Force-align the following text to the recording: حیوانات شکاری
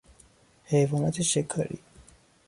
حیوانات 0.63 1.21
شکاری 1.21 1.79